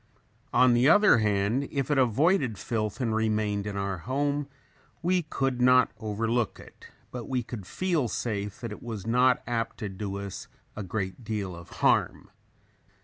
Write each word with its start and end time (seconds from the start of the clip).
On 0.51 0.73
the 0.73 0.89
other 0.89 1.19
hand, 1.19 1.67
if 1.71 1.91
it 1.91 1.99
avoided 1.99 2.57
filth 2.57 2.99
and 2.99 3.13
remained 3.13 3.67
in 3.67 3.77
our 3.77 3.99
home 3.99 4.47
we 5.03 5.21
could 5.21 5.61
not 5.61 5.91
overlook 5.99 6.59
it, 6.59 6.87
but 7.11 7.25
we 7.29 7.43
could 7.43 7.67
feel 7.67 8.07
safe 8.07 8.59
that 8.61 8.71
it 8.71 8.81
was 8.81 9.05
not 9.05 9.43
apt 9.45 9.77
to 9.77 9.89
do 9.89 10.17
us 10.17 10.47
a 10.75 10.81
great 10.81 11.23
deal 11.23 11.55
of 11.55 11.69
harm. 11.85 12.31